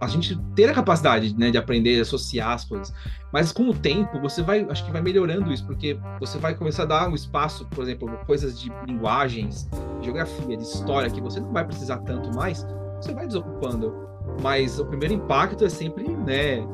a 0.00 0.06
gente 0.06 0.34
ter 0.56 0.70
a 0.70 0.72
capacidade 0.72 1.36
né, 1.36 1.50
de 1.50 1.58
aprender, 1.58 2.00
associar 2.00 2.52
as 2.52 2.64
coisas. 2.64 2.92
Mas 3.30 3.52
com 3.52 3.68
o 3.68 3.74
tempo, 3.74 4.18
você 4.18 4.42
vai, 4.42 4.66
acho 4.70 4.84
que 4.84 4.90
vai 4.90 5.02
melhorando 5.02 5.52
isso, 5.52 5.64
porque 5.66 5.98
você 6.18 6.38
vai 6.38 6.54
começar 6.54 6.84
a 6.84 6.86
dar 6.86 7.08
um 7.08 7.14
espaço, 7.14 7.66
por 7.66 7.84
exemplo, 7.84 8.08
coisas 8.26 8.58
de 8.58 8.72
linguagens, 8.86 9.68
de 9.98 10.06
geografia, 10.06 10.56
de 10.56 10.62
história, 10.62 11.10
que 11.10 11.20
você 11.20 11.38
não 11.38 11.52
vai 11.52 11.66
precisar 11.66 11.98
tanto 11.98 12.34
mais, 12.34 12.66
você 13.00 13.12
vai 13.12 13.26
desocupando. 13.26 14.08
Mas 14.42 14.80
o 14.80 14.86
primeiro 14.86 15.14
impacto 15.14 15.64
é 15.64 15.68
sempre, 15.68 16.08
né, 16.08 16.66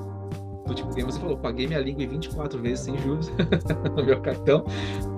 do 0.65 0.75
tipo, 0.75 0.89
como 0.95 1.13
você 1.13 1.19
falou, 1.19 1.37
paguei 1.37 1.67
minha 1.67 1.81
língua 1.81 2.07
24 2.07 2.61
vezes 2.61 2.85
sem 2.85 2.97
juros 2.99 3.31
no 3.97 4.05
meu 4.05 4.21
cartão, 4.21 4.65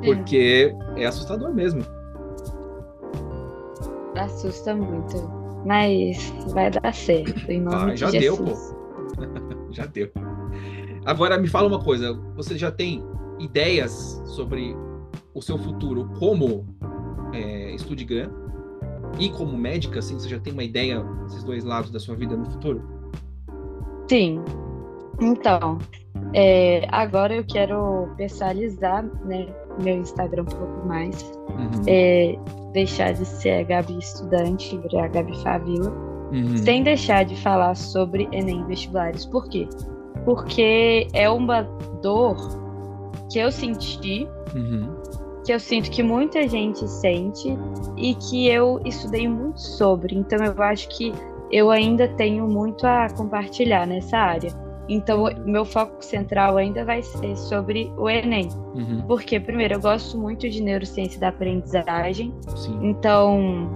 porque 0.03 0.75
é 0.97 1.05
assustador 1.05 1.53
mesmo. 1.53 1.83
Assusta 4.17 4.75
muito. 4.75 5.38
Mas 5.65 6.33
vai 6.53 6.71
dar 6.71 6.95
certo, 6.95 7.50
em 7.50 7.61
nome 7.61 7.93
ah, 7.93 7.97
já 7.97 8.11
de 8.11 8.21
deu, 8.21 8.37
pô. 8.37 8.53
já 9.71 9.87
deu. 9.87 10.11
Agora 11.05 11.38
me 11.38 11.49
fala 11.49 11.69
uma 11.69 11.83
coisa, 11.83 12.15
você 12.35 12.57
já 12.57 12.71
tem 12.71 13.03
ideias 13.38 14.23
sobre 14.27 14.77
o 15.35 15.41
seu 15.41 15.59
futuro 15.59 16.11
como 16.19 16.67
é, 17.33 17.75
estudigã 17.75 18.31
e 19.19 19.31
como 19.31 19.57
médica, 19.57 19.99
assim, 19.99 20.19
você 20.19 20.29
já 20.29 20.38
tem 20.38 20.53
uma 20.53 20.65
ideia 20.65 21.03
desses 21.25 21.43
dois 21.45 21.65
lados 21.65 21.91
da 21.91 21.99
sua 21.99 22.15
vida 22.15 22.37
no 22.37 22.45
futuro? 22.50 22.83
Sim. 24.09 24.43
Então, 25.21 25.79
é, 26.35 26.87
agora 26.91 27.37
eu 27.37 27.45
quero 27.45 28.09
personalizar 28.17 29.05
né, 29.25 29.47
meu 29.82 29.97
Instagram 29.99 30.42
um 30.42 30.47
pouco 30.47 30.87
mais. 30.87 31.23
Uhum. 31.50 31.82
É, 31.87 32.38
deixar 32.73 33.12
de 33.12 33.25
ser 33.25 33.50
a 33.50 33.62
Gabi 33.62 33.99
estudante 33.99 34.75
e 34.75 34.78
virar 34.78 35.04
a 35.04 35.08
Gabi 35.08 35.37
Favila, 35.42 35.90
uhum. 36.32 36.56
sem 36.56 36.82
deixar 36.82 37.25
de 37.25 37.37
falar 37.37 37.75
sobre 37.75 38.28
Enem 38.32 38.64
vestibulares. 38.66 39.25
Por 39.26 39.49
quê? 39.49 39.68
Porque 40.25 41.08
é 41.12 41.28
uma 41.28 41.62
dor 42.02 42.37
que 43.30 43.38
eu 43.38 43.50
senti, 43.50 44.28
uhum. 44.54 44.94
que 45.44 45.52
eu 45.52 45.61
sinto 45.61 45.90
que 45.90 46.02
muita 46.02 46.47
gente 46.49 46.87
sente 46.88 47.56
e 47.97 48.14
que 48.14 48.49
eu 48.49 48.80
estudei 48.85 49.28
muito 49.28 49.61
sobre. 49.61 50.14
Então 50.14 50.38
eu 50.44 50.62
acho 50.62 50.88
que 50.90 51.12
eu 51.50 51.70
ainda 51.70 52.08
tenho 52.08 52.47
muito 52.47 52.87
a 52.87 53.08
compartilhar 53.11 53.87
nessa 53.87 54.18
área. 54.18 54.68
Então, 54.88 55.25
meu 55.45 55.64
foco 55.64 56.02
central 56.02 56.57
ainda 56.57 56.85
vai 56.85 57.02
ser 57.02 57.37
sobre 57.37 57.92
o 57.97 58.09
Enem. 58.09 58.49
Uhum. 58.75 59.04
Porque, 59.07 59.38
primeiro, 59.38 59.75
eu 59.75 59.80
gosto 59.80 60.16
muito 60.16 60.49
de 60.49 60.62
neurociência 60.62 61.21
da 61.21 61.28
aprendizagem. 61.28 62.35
Sim. 62.57 62.78
Então, 62.83 63.71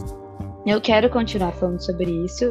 eu 0.66 0.80
quero 0.80 1.10
continuar 1.10 1.52
falando 1.52 1.80
sobre 1.80 2.10
isso. 2.24 2.50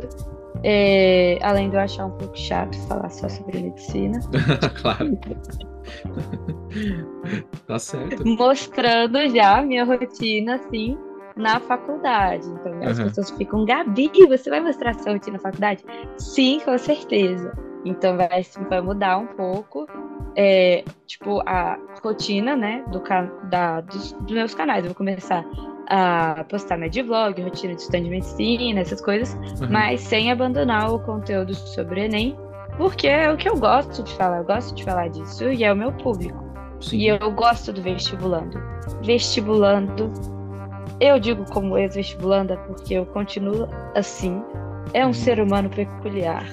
É, 0.64 1.40
além 1.42 1.70
de 1.70 1.76
eu 1.76 1.80
achar 1.80 2.06
um 2.06 2.12
pouco 2.12 2.38
chato 2.38 2.78
falar 2.88 3.10
só 3.10 3.28
sobre 3.28 3.62
medicina. 3.62 4.20
claro. 4.80 5.18
tá 7.66 7.80
certo. 7.80 8.28
Mostrando 8.28 9.28
já 9.30 9.58
a 9.58 9.62
minha 9.64 9.84
rotina, 9.84 10.56
assim, 10.56 10.96
na 11.36 11.60
faculdade. 11.60 12.48
Então, 12.48 12.80
as 12.84 13.00
uhum. 13.00 13.06
pessoas 13.06 13.32
ficam, 13.32 13.66
Gabi, 13.66 14.12
você 14.28 14.52
vai 14.52 14.60
mostrar 14.60 14.94
sua 14.94 15.14
rotina 15.14 15.38
na 15.38 15.40
faculdade? 15.40 15.84
Sim, 16.18 16.60
com 16.64 16.78
certeza. 16.78 17.71
Então 17.84 18.16
vai, 18.18 18.46
vai 18.70 18.82
mudar 18.82 19.18
um 19.18 19.28
pouco, 19.28 19.88
é, 20.36 20.84
tipo, 21.08 21.42
a 21.46 21.78
rotina, 22.04 22.56
né, 22.56 22.84
do, 22.92 23.02
da, 23.50 23.82
dos, 23.82 24.14
dos 24.14 24.32
meus 24.32 24.54
canais. 24.54 24.84
Eu 24.84 24.90
vou 24.90 24.96
começar 24.96 25.46
a 25.88 26.46
postar 26.48 26.78
vlog, 26.78 27.42
rotina 27.42 27.74
de 27.76 27.82
estudante 27.82 28.04
de 28.06 28.10
medicina, 28.10 28.80
essas 28.80 29.02
coisas, 29.02 29.34
uhum. 29.60 29.70
mas 29.70 30.02
sem 30.02 30.32
abandonar 30.32 30.94
o 30.94 31.00
conteúdo 31.00 31.54
sobre 31.54 32.02
o 32.02 32.04
Enem, 32.04 32.38
porque 32.78 33.08
é 33.08 33.32
o 33.32 33.36
que 33.36 33.50
eu 33.50 33.58
gosto 33.58 34.04
de 34.04 34.14
falar, 34.14 34.38
eu 34.38 34.46
gosto 34.46 34.74
de 34.76 34.84
falar 34.84 35.10
disso 35.10 35.52
e 35.52 35.64
é 35.64 35.74
o 35.74 35.76
meu 35.76 35.92
público. 35.92 36.42
Sim. 36.80 36.98
E 36.98 37.08
eu 37.08 37.32
gosto 37.32 37.74
do 37.74 37.82
vestibulando. 37.82 38.60
Vestibulando, 39.04 40.12
eu 41.00 41.20
digo 41.20 41.46
como 41.52 41.78
ex-vestibulanda 41.78 42.58
porque 42.58 42.94
eu 42.94 43.06
continuo 43.08 43.68
assim, 43.96 44.42
é 44.94 45.04
um 45.04 45.08
uhum. 45.08 45.14
ser 45.14 45.40
humano 45.40 45.70
peculiar 45.70 46.46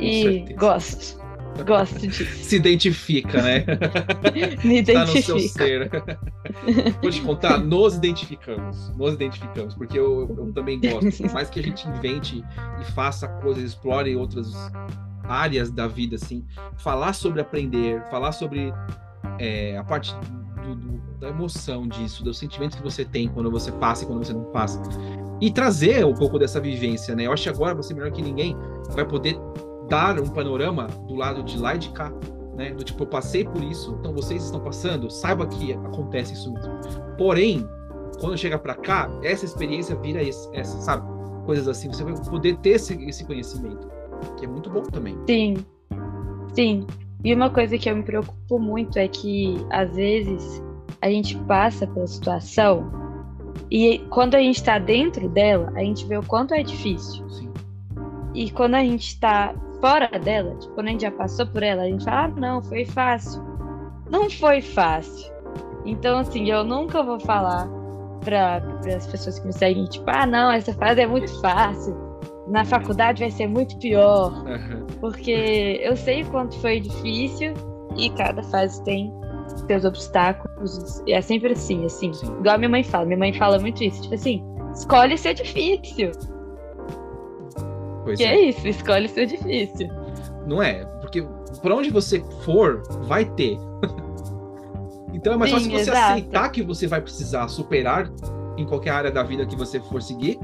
e 0.00 0.22
certeza. 0.22 0.58
gosto. 0.58 1.20
Gosto 1.64 2.06
disso. 2.06 2.44
Se 2.44 2.56
identifica, 2.56 3.42
né? 3.42 3.64
Me 4.64 4.78
identifica. 4.78 4.94
Tá 4.94 5.04
no 5.06 5.22
seu 5.22 5.38
ser. 5.40 5.90
Vou 7.02 7.10
te 7.10 7.20
contar, 7.20 7.58
nos 7.58 7.96
identificamos. 7.96 8.90
Nos 8.96 9.14
identificamos, 9.14 9.74
porque 9.74 9.98
eu, 9.98 10.34
eu 10.38 10.52
também 10.52 10.80
gosto. 10.80 11.22
Por 11.22 11.32
mais 11.32 11.50
que 11.50 11.60
a 11.60 11.62
gente 11.62 11.86
invente 11.88 12.44
e 12.80 12.84
faça 12.92 13.28
coisas, 13.28 13.62
explore 13.62 14.14
outras 14.16 14.52
áreas 15.24 15.70
da 15.70 15.86
vida, 15.86 16.16
assim, 16.16 16.44
falar 16.78 17.12
sobre 17.12 17.40
aprender, 17.40 18.02
falar 18.10 18.32
sobre 18.32 18.72
é, 19.38 19.76
a 19.76 19.84
parte 19.84 20.14
do, 20.62 20.74
do, 20.74 21.00
da 21.18 21.28
emoção 21.28 21.86
disso, 21.86 22.24
dos 22.24 22.38
sentimentos 22.38 22.76
que 22.76 22.82
você 22.82 23.04
tem 23.04 23.28
quando 23.28 23.50
você 23.50 23.70
passa 23.72 24.04
e 24.04 24.06
quando 24.06 24.24
você 24.24 24.32
não 24.32 24.44
passa. 24.44 24.80
E 25.40 25.50
trazer 25.50 26.04
um 26.04 26.14
pouco 26.14 26.38
dessa 26.38 26.60
vivência, 26.60 27.14
né? 27.14 27.26
Eu 27.26 27.32
acho 27.32 27.44
que 27.44 27.48
agora 27.48 27.74
você, 27.74 27.94
melhor 27.94 28.10
que 28.10 28.20
ninguém, 28.20 28.56
vai 28.90 29.06
poder 29.06 29.38
dar 29.90 30.18
um 30.18 30.28
panorama 30.30 30.86
do 31.06 31.14
lado 31.14 31.42
de 31.42 31.58
lá 31.58 31.74
e 31.74 31.78
de 31.78 31.90
cá, 31.90 32.10
né? 32.56 32.72
Do 32.72 32.82
tipo, 32.82 33.02
eu 33.02 33.06
passei 33.08 33.44
por 33.44 33.62
isso, 33.62 33.96
então 34.00 34.14
vocês 34.14 34.44
estão 34.44 34.60
passando, 34.60 35.10
saiba 35.10 35.46
que 35.46 35.74
acontece 35.74 36.32
isso 36.32 36.50
mesmo. 36.52 36.72
Porém, 37.18 37.68
quando 38.20 38.38
chega 38.38 38.58
para 38.58 38.74
cá, 38.74 39.10
essa 39.22 39.44
experiência 39.44 39.96
vira 39.96 40.22
essa, 40.22 40.80
sabe? 40.80 41.06
Coisas 41.44 41.68
assim, 41.68 41.88
você 41.88 42.04
vai 42.04 42.14
poder 42.30 42.56
ter 42.58 42.70
esse, 42.70 42.94
esse 43.04 43.26
conhecimento, 43.26 43.90
que 44.38 44.46
é 44.46 44.48
muito 44.48 44.70
bom 44.70 44.82
também. 44.82 45.18
Sim, 45.28 45.56
sim. 46.54 46.86
E 47.24 47.34
uma 47.34 47.50
coisa 47.50 47.76
que 47.76 47.90
eu 47.90 47.96
me 47.96 48.02
preocupo 48.02 48.58
muito 48.58 48.98
é 48.98 49.08
que, 49.08 49.56
às 49.70 49.94
vezes, 49.94 50.62
a 51.02 51.10
gente 51.10 51.36
passa 51.44 51.86
pela 51.86 52.06
situação 52.06 52.90
E 53.70 53.98
quando 54.10 54.34
a 54.34 54.40
gente 54.40 54.56
está 54.56 54.78
dentro 54.78 55.28
dela, 55.28 55.72
a 55.76 55.80
gente 55.80 56.06
vê 56.06 56.16
o 56.16 56.22
quanto 56.22 56.54
é 56.54 56.62
difícil. 56.62 57.28
Sim. 57.30 57.52
E 58.34 58.50
quando 58.50 58.74
a 58.74 58.80
gente 58.80 59.08
está 59.08 59.54
fora 59.80 60.08
dela, 60.18 60.54
tipo, 60.56 60.74
quando 60.74 60.88
a 60.88 60.90
gente 60.90 61.02
já 61.02 61.10
passou 61.10 61.46
por 61.46 61.62
ela, 61.62 61.82
a 61.82 61.86
gente 61.86 62.04
fala, 62.04 62.24
ah, 62.24 62.28
não, 62.28 62.62
foi 62.62 62.84
fácil. 62.84 63.42
Não 64.10 64.28
foi 64.28 64.60
fácil. 64.60 65.32
Então, 65.84 66.18
assim, 66.18 66.50
eu 66.50 66.64
nunca 66.64 67.02
vou 67.02 67.18
falar 67.20 67.68
para 68.24 68.62
as 68.94 69.06
pessoas 69.06 69.38
que 69.38 69.46
me 69.46 69.52
seguem, 69.52 69.84
tipo, 69.86 70.04
ah, 70.08 70.26
não, 70.26 70.50
essa 70.50 70.72
fase 70.74 71.00
é 71.00 71.06
muito 71.06 71.40
fácil. 71.40 71.96
Na 72.48 72.64
faculdade 72.64 73.22
vai 73.22 73.30
ser 73.30 73.46
muito 73.46 73.78
pior. 73.78 74.32
Porque 75.00 75.80
eu 75.82 75.96
sei 75.96 76.22
o 76.22 76.30
quanto 76.30 76.58
foi 76.58 76.80
difícil 76.80 77.54
e 77.96 78.10
cada 78.10 78.42
fase 78.42 78.82
tem 78.84 79.12
seus 79.66 79.84
obstáculos. 79.84 81.02
E 81.06 81.12
é 81.12 81.20
sempre 81.20 81.52
assim, 81.52 81.84
assim. 81.84 82.12
Sim. 82.12 82.26
Igual 82.40 82.56
a 82.56 82.58
minha 82.58 82.68
mãe 82.68 82.82
fala. 82.82 83.06
Minha 83.06 83.18
mãe 83.18 83.32
fala 83.32 83.58
muito 83.58 83.82
isso. 83.84 84.02
Tipo 84.02 84.14
assim, 84.14 84.44
escolhe 84.74 85.16
ser 85.16 85.34
difícil. 85.34 86.10
Pois 88.10 88.18
que 88.18 88.24
é. 88.24 88.34
é 88.34 88.48
isso, 88.48 88.66
escolhe 88.66 89.08
ser 89.08 89.26
difícil. 89.26 89.88
Não 90.46 90.62
é? 90.62 90.84
Porque 91.00 91.22
por 91.62 91.72
onde 91.72 91.90
você 91.90 92.22
for, 92.44 92.82
vai 93.02 93.24
ter. 93.24 93.56
então 95.12 95.32
é 95.32 95.36
mais 95.36 95.50
Sim, 95.50 95.56
fácil 95.56 95.70
você 95.70 95.90
exato. 95.90 96.12
aceitar 96.12 96.48
que 96.50 96.62
você 96.62 96.86
vai 96.86 97.00
precisar 97.00 97.48
superar 97.48 98.10
em 98.56 98.66
qualquer 98.66 98.90
área 98.90 99.10
da 99.10 99.22
vida 99.22 99.46
que 99.46 99.56
você 99.56 99.80
for 99.80 100.02
seguir 100.02 100.38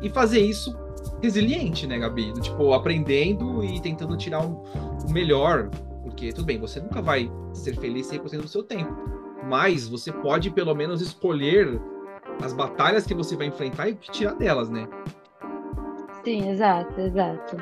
e 0.00 0.08
fazer 0.10 0.40
isso 0.40 0.76
resiliente, 1.22 1.86
né, 1.86 1.98
Gabi? 1.98 2.32
Tipo, 2.40 2.72
aprendendo 2.74 3.64
e 3.64 3.80
tentando 3.80 4.16
tirar 4.16 4.44
o 4.44 4.62
o 5.04 5.12
melhor. 5.12 5.70
Porque, 6.02 6.32
tudo 6.32 6.44
bem, 6.44 6.58
você 6.58 6.80
nunca 6.80 7.00
vai 7.00 7.30
ser 7.52 7.76
feliz 7.76 8.10
100% 8.10 8.42
do 8.42 8.48
seu 8.48 8.62
tempo. 8.62 8.94
Mas 9.48 9.88
você 9.88 10.12
pode, 10.12 10.50
pelo 10.50 10.74
menos, 10.74 11.00
escolher 11.00 11.80
as 12.42 12.52
batalhas 12.52 13.06
que 13.06 13.14
você 13.14 13.36
vai 13.36 13.46
enfrentar 13.46 13.88
e 13.88 13.94
tirar 13.94 14.34
delas, 14.34 14.68
né? 14.68 14.88
Sim, 16.24 16.50
exato, 16.50 17.00
exato. 17.00 17.56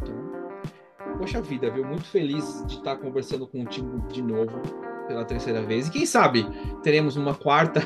Então, 0.00 1.18
poxa 1.18 1.42
vida, 1.42 1.70
viu? 1.70 1.84
Muito 1.84 2.04
feliz 2.04 2.64
de 2.66 2.76
estar 2.76 2.96
conversando 2.96 3.46
contigo 3.46 4.00
de 4.08 4.22
novo 4.22 4.60
pela 5.08 5.24
terceira 5.24 5.62
vez. 5.62 5.88
E 5.88 5.90
quem 5.90 6.06
sabe 6.06 6.46
teremos 6.82 7.16
uma 7.16 7.34
quarta 7.34 7.80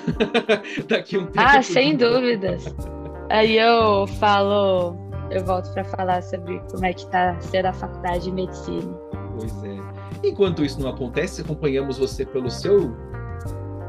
daqui 0.87 1.17
a 1.17 1.21
um 1.21 1.27
tempo. 1.27 1.41
Ah, 1.41 1.63
sem 1.63 1.97
dúvidas. 1.97 2.65
Aí 3.31 3.57
eu 3.57 4.07
falo, 4.07 4.95
eu 5.31 5.45
volto 5.45 5.73
para 5.73 5.85
falar 5.85 6.23
sobre 6.23 6.61
como 6.71 6.85
é 6.85 6.93
que 6.93 7.07
tá 7.11 7.39
sendo 7.41 7.67
a 7.67 7.73
faculdade 7.73 8.25
de 8.25 8.33
medicina. 8.33 8.95
Pois 9.39 9.65
é. 9.65 9.77
Enquanto 10.23 10.65
isso 10.65 10.81
não 10.81 10.91
acontece, 10.91 11.43
acompanhamos 11.43 11.99
você 11.99 12.25
pelo 12.25 12.51
seu 12.51 12.95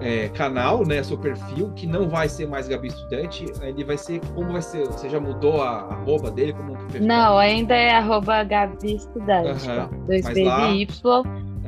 é, 0.08 0.30
canal, 0.30 0.86
né? 0.86 1.04
Seu 1.04 1.18
perfil, 1.18 1.72
que 1.76 1.86
não 1.86 2.08
vai 2.08 2.30
ser 2.30 2.48
mais 2.48 2.68
Gabi 2.68 2.88
Estudante. 2.88 3.46
Ele 3.62 3.84
vai 3.84 3.98
ser. 3.98 4.22
Como 4.34 4.52
vai 4.54 4.62
ser? 4.62 4.86
Você 4.88 5.10
já 5.10 5.20
mudou 5.20 5.62
a 5.62 5.80
arroba 5.82 6.32
dele? 6.32 6.54
Como? 6.54 6.78
Não, 7.02 7.38
ainda 7.38 7.76
é 7.76 7.92
arroba 7.92 8.44
Gabi 8.44 8.96
Estudante, 8.96 9.68
com 9.90 10.06
dois 10.06 10.24
mas 10.24 10.38
lá- 10.44 10.70
Y, 10.70 11.24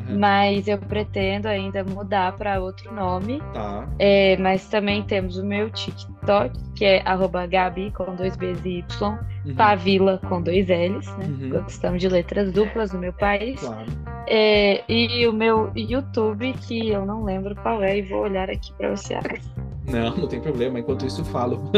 Aham, 0.09 0.19
mas 0.19 0.67
eu 0.67 0.77
pretendo 0.77 1.47
ainda 1.47 1.83
mudar 1.83 2.35
para 2.37 2.59
outro 2.59 2.93
nome. 2.93 3.41
Tá. 3.53 3.87
É, 3.99 4.37
mas 4.37 4.67
também 4.67 5.03
temos 5.03 5.37
o 5.37 5.45
meu 5.45 5.69
TikTok, 5.69 6.57
que 6.75 6.85
é 6.85 7.03
Gabi 7.49 7.91
com 7.91 8.15
dois 8.15 8.35
B's 8.35 8.63
e 8.65 8.79
Y, 8.79 9.19
Uhum, 9.45 9.55
Pavila 9.55 10.19
com 10.27 10.41
dois 10.41 10.67
L's, 10.67 11.07
né? 11.17 11.25
Uhum. 11.25 11.49
Gostamos 11.49 12.01
de 12.01 12.09
letras 12.09 12.51
duplas 12.51 12.91
no 12.91 12.99
meu 12.99 13.13
país. 13.13 13.59
Claro. 13.59 13.85
É, 14.27 14.83
e 14.87 15.27
o 15.27 15.33
meu 15.33 15.71
YouTube, 15.75 16.53
que 16.53 16.89
eu 16.89 17.05
não 17.05 17.23
lembro 17.23 17.55
qual 17.55 17.81
é, 17.81 17.97
e 17.97 18.01
vou 18.01 18.21
olhar 18.21 18.49
aqui 18.49 18.73
para 18.73 18.95
você. 18.95 19.15
Não, 19.87 20.15
não 20.15 20.27
tem 20.27 20.39
problema. 20.39 20.79
Enquanto 20.79 21.05
isso, 21.05 21.21
eu 21.21 21.25
falo. 21.25 21.71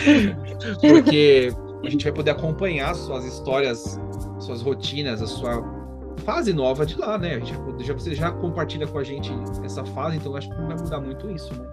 Porque 0.80 1.50
a 1.84 1.90
gente 1.90 2.04
vai 2.04 2.12
poder 2.12 2.30
acompanhar 2.30 2.94
suas 2.94 3.24
histórias, 3.24 4.00
suas 4.38 4.62
rotinas, 4.62 5.20
a 5.20 5.26
sua 5.26 5.81
fase 6.18 6.52
nova 6.52 6.86
de 6.86 6.98
lá, 6.98 7.18
né? 7.18 7.36
A 7.36 7.38
gente 7.38 7.86
já, 7.86 7.94
você 7.94 8.14
já 8.14 8.30
compartilha 8.30 8.86
com 8.86 8.98
a 8.98 9.04
gente 9.04 9.32
essa 9.64 9.84
fase, 9.84 10.16
então 10.16 10.36
acho 10.36 10.48
que 10.48 10.56
não 10.56 10.68
vai 10.68 10.76
mudar 10.76 11.00
muito 11.00 11.30
isso, 11.30 11.52
né? 11.54 11.68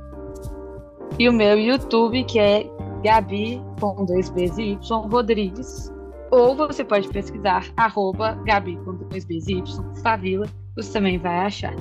E 1.18 1.28
o 1.28 1.34
meu 1.34 1.60
YouTube, 1.60 2.24
que 2.24 2.40
é 2.40 2.70
Gabi 3.04 3.62
com 3.80 4.06
dois 4.06 4.30
B's 4.30 4.58
e 4.58 4.72
Y 4.72 5.08
Rodrigues. 5.10 5.94
Ou 6.32 6.56
você 6.56 6.84
pode 6.84 7.10
pesquisar 7.10 7.66
arroba 7.76 8.34
Gabi 8.46 8.78
com 8.86 8.94
dois 8.94 9.26
B's 9.26 9.48
e 9.48 9.58
Y 9.58 10.02
Favila, 10.02 10.48
você 10.76 10.94
também 10.94 11.18
vai 11.18 11.46
achar. 11.46 11.76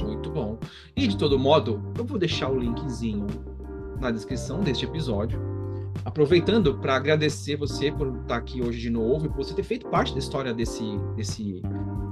Muito 0.00 0.30
bom. 0.30 0.58
E 0.96 1.06
de 1.06 1.16
todo 1.16 1.38
modo, 1.38 1.82
eu 1.98 2.04
vou 2.04 2.18
deixar 2.18 2.50
o 2.50 2.58
linkzinho 2.58 3.26
na 4.00 4.10
descrição 4.10 4.60
deste 4.60 4.84
episódio. 4.84 5.49
Aproveitando 6.04 6.78
para 6.78 6.96
agradecer 6.96 7.56
você 7.56 7.92
por 7.92 8.20
estar 8.22 8.36
aqui 8.36 8.62
hoje 8.62 8.80
de 8.80 8.90
novo 8.90 9.26
e 9.26 9.28
por 9.28 9.38
você 9.38 9.54
ter 9.54 9.62
feito 9.62 9.86
parte 9.88 10.12
da 10.12 10.18
história 10.18 10.54
desse, 10.54 10.84
desse 11.14 11.60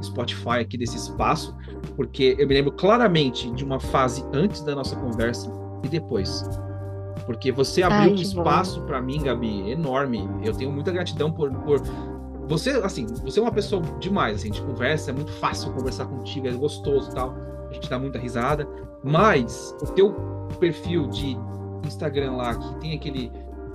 Spotify 0.02 0.60
aqui, 0.60 0.76
desse 0.76 0.96
espaço, 0.96 1.56
porque 1.96 2.36
eu 2.38 2.46
me 2.46 2.54
lembro 2.54 2.72
claramente 2.72 3.50
de 3.52 3.64
uma 3.64 3.80
fase 3.80 4.24
antes 4.32 4.62
da 4.62 4.74
nossa 4.74 4.94
conversa 4.96 5.50
e 5.82 5.88
depois. 5.88 6.44
Porque 7.24 7.50
você 7.50 7.82
abriu 7.82 8.00
Ai, 8.00 8.10
um 8.10 8.14
espaço 8.14 8.82
para 8.82 9.00
mim, 9.00 9.22
Gabi, 9.22 9.70
enorme. 9.70 10.28
Eu 10.44 10.54
tenho 10.54 10.70
muita 10.70 10.90
gratidão 10.90 11.32
por, 11.32 11.50
por 11.50 11.80
você, 12.48 12.70
assim, 12.82 13.06
você 13.06 13.38
é 13.38 13.42
uma 13.42 13.52
pessoa 13.52 13.82
demais, 14.00 14.36
assim, 14.36 14.50
a 14.50 14.54
gente 14.54 14.64
conversa, 14.64 15.10
é 15.10 15.14
muito 15.14 15.32
fácil 15.32 15.72
conversar 15.72 16.06
contigo, 16.06 16.48
é 16.48 16.52
gostoso 16.52 17.10
e 17.10 17.14
tal, 17.14 17.36
a 17.68 17.72
gente 17.74 17.90
dá 17.90 17.98
muita 17.98 18.18
risada, 18.18 18.66
mas 19.04 19.76
o 19.82 19.86
teu 19.92 20.14
perfil 20.58 21.08
de 21.08 21.36
Instagram 21.86 22.32
lá, 22.32 22.54
que 22.54 22.80
tem 22.80 22.94
aquele 22.94 23.30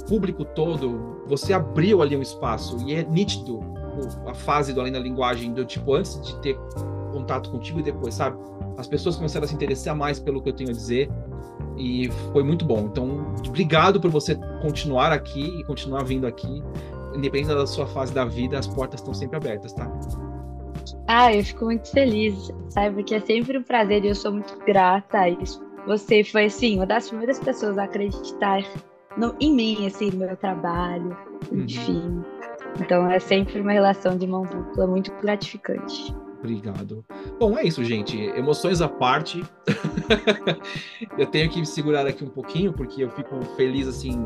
público 0.07 0.45
todo, 0.45 1.23
você 1.27 1.53
abriu 1.53 2.01
ali 2.01 2.15
um 2.15 2.21
espaço 2.21 2.77
e 2.85 2.93
é 2.93 3.03
nítido 3.03 3.59
a 4.27 4.33
fase 4.33 4.73
do 4.73 4.81
Além 4.81 4.91
da 4.91 4.99
Linguagem, 4.99 5.53
do 5.53 5.63
tipo, 5.65 5.93
antes 5.93 6.19
de 6.21 6.35
ter 6.39 6.57
contato 7.11 7.51
contigo 7.51 7.79
e 7.79 7.83
depois, 7.83 8.15
sabe? 8.15 8.37
As 8.77 8.87
pessoas 8.87 9.15
começaram 9.15 9.45
a 9.45 9.47
se 9.47 9.53
interessar 9.53 9.95
mais 9.95 10.19
pelo 10.19 10.41
que 10.41 10.49
eu 10.49 10.53
tenho 10.53 10.71
a 10.71 10.73
dizer 10.73 11.09
e 11.77 12.09
foi 12.31 12.43
muito 12.43 12.65
bom. 12.65 12.79
Então, 12.91 13.33
obrigado 13.47 14.01
por 14.01 14.09
você 14.09 14.35
continuar 14.61 15.11
aqui 15.11 15.59
e 15.59 15.63
continuar 15.63 16.03
vindo 16.03 16.25
aqui 16.25 16.63
independente 17.15 17.53
da 17.53 17.67
sua 17.67 17.85
fase 17.87 18.13
da 18.13 18.25
vida, 18.25 18.57
as 18.57 18.67
portas 18.67 18.99
estão 18.99 19.13
sempre 19.13 19.37
abertas, 19.37 19.73
tá? 19.73 19.91
Ah, 21.07 21.33
eu 21.33 21.43
fico 21.43 21.65
muito 21.65 21.89
feliz, 21.91 22.51
sabe? 22.69 23.03
Que 23.03 23.15
é 23.15 23.19
sempre 23.19 23.57
um 23.57 23.63
prazer 23.63 24.03
e 24.03 24.09
eu 24.09 24.15
sou 24.15 24.31
muito 24.31 24.57
grata 24.65 25.19
a 25.19 25.29
isso. 25.29 25.63
Você 25.85 26.23
foi, 26.23 26.45
assim, 26.45 26.77
uma 26.77 26.85
das 26.85 27.09
primeiras 27.09 27.39
pessoas 27.39 27.77
a 27.77 27.83
acreditar 27.83 28.63
no, 29.17 29.35
em 29.39 29.53
mim, 29.55 29.85
assim, 29.87 30.09
no 30.11 30.17
meu 30.25 30.35
trabalho, 30.37 31.15
Uhum. 31.51 31.59
enfim. 31.63 32.23
Então 32.79 33.09
é 33.09 33.19
sempre 33.19 33.59
uma 33.61 33.71
relação 33.71 34.17
de 34.17 34.25
mão 34.25 34.43
dupla 34.43 34.87
muito 34.87 35.11
gratificante. 35.21 36.15
Obrigado. 36.39 37.05
Bom, 37.39 37.57
é 37.57 37.63
isso, 37.63 37.83
gente. 37.85 38.17
Emoções 38.21 38.81
à 38.81 38.89
parte. 38.89 39.43
eu 41.17 41.25
tenho 41.27 41.49
que 41.49 41.59
me 41.59 41.65
segurar 41.65 42.05
aqui 42.05 42.23
um 42.23 42.29
pouquinho, 42.29 42.73
porque 42.73 43.03
eu 43.03 43.09
fico 43.11 43.39
feliz, 43.55 43.87
assim, 43.87 44.19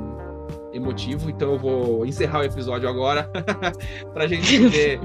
emotivo. 0.73 1.29
Então 1.29 1.53
eu 1.53 1.59
vou 1.59 2.05
encerrar 2.05 2.39
o 2.39 2.43
episódio 2.43 2.89
agora, 2.89 3.29
pra 4.13 4.25
gente 4.27 4.57
poder 4.63 4.99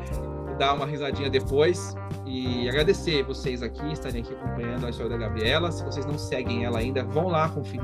dar 0.62 0.74
uma 0.74 0.86
risadinha 0.86 1.28
depois. 1.28 1.96
E 2.24 2.68
agradecer 2.68 3.24
vocês 3.24 3.64
aqui, 3.64 3.84
estarem 3.92 4.22
aqui 4.22 4.32
acompanhando 4.32 4.86
a 4.86 4.90
história 4.90 5.10
da 5.10 5.18
Gabriela. 5.18 5.72
Se 5.72 5.84
vocês 5.84 6.06
não 6.06 6.16
seguem 6.16 6.64
ela 6.64 6.78
ainda, 6.78 7.02
vão 7.02 7.26
lá 7.26 7.48
conferir. 7.48 7.82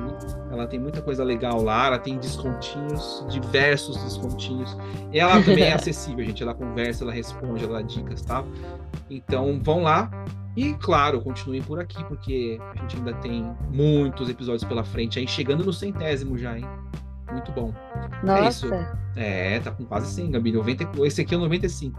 Ela 0.52 0.64
tem 0.66 0.78
muita 0.78 1.02
coisa 1.02 1.24
legal 1.24 1.60
lá, 1.60 1.88
ela 1.88 1.98
tem 1.98 2.16
descontinhos, 2.18 3.26
diversos 3.28 4.00
descontinhos. 4.04 4.76
E 5.12 5.18
ela 5.18 5.42
também 5.42 5.64
é 5.64 5.74
acessível, 5.74 6.24
gente. 6.24 6.42
Ela 6.42 6.54
conversa, 6.54 7.02
ela 7.02 7.12
responde, 7.12 7.64
ela 7.64 7.80
dá 7.80 7.82
dicas, 7.82 8.22
tá? 8.22 8.44
Então 9.10 9.60
vão 9.60 9.82
lá. 9.82 10.08
E 10.56 10.74
claro, 10.74 11.20
continuem 11.20 11.62
por 11.62 11.80
aqui, 11.80 12.02
porque 12.04 12.58
a 12.60 12.80
gente 12.80 12.96
ainda 12.96 13.12
tem 13.14 13.44
muitos 13.72 14.30
episódios 14.30 14.64
pela 14.64 14.84
frente 14.84 15.18
aí, 15.18 15.26
chegando 15.26 15.64
no 15.64 15.72
centésimo 15.72 16.38
já, 16.38 16.56
hein? 16.56 16.64
Muito 17.32 17.52
bom. 17.52 17.74
Isso. 18.48 18.68
Nossa, 18.68 18.98
É, 19.16 19.60
tá 19.60 19.70
com 19.70 19.84
quase 19.84 20.12
100, 20.14 20.32
Gabi. 20.32 20.52
90, 20.52 20.90
esse 21.04 21.20
aqui 21.20 21.34
é 21.34 21.36
o 21.36 21.40
95. 21.40 21.98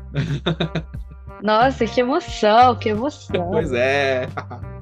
nossa, 1.43 1.85
que 1.85 2.01
emoção, 2.01 2.75
que 2.75 2.89
emoção. 2.89 3.49
Pois 3.51 3.71
é. 3.73 4.27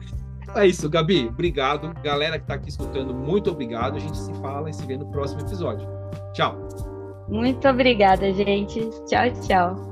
É 0.56 0.66
isso, 0.66 0.90
Gabi. 0.90 1.28
Obrigado. 1.28 1.94
Galera 2.02 2.40
que 2.40 2.46
tá 2.48 2.56
aqui 2.56 2.70
escutando, 2.70 3.14
muito 3.14 3.52
obrigado. 3.52 3.98
A 3.98 4.00
gente 4.00 4.18
se 4.18 4.34
fala 4.36 4.70
e 4.70 4.74
se 4.74 4.86
vê 4.88 4.98
no 4.98 5.06
próximo 5.12 5.42
episódio. 5.42 5.88
Tchau. 6.34 6.58
Muito 7.28 7.68
obrigada, 7.68 8.34
gente. 8.34 8.90
Tchau, 9.06 9.32
tchau. 9.46 9.87